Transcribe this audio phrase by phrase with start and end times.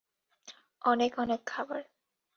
[0.81, 1.81] অনেক অনেক খাবার।